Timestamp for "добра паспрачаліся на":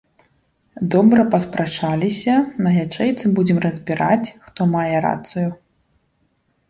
0.95-2.71